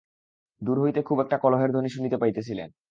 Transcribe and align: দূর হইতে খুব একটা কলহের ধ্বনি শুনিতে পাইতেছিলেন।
দূর 0.61 0.77
হইতে 0.81 1.01
খুব 1.01 1.17
একটা 1.21 1.37
কলহের 1.37 1.71
ধ্বনি 1.71 1.89
শুনিতে 1.89 2.17
পাইতেছিলেন। 2.17 2.71